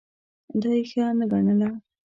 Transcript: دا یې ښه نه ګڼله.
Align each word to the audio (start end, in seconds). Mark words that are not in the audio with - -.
دا 0.61 0.71
یې 0.77 0.83
ښه 0.89 1.03
نه 1.19 1.25
ګڼله. 1.31 1.69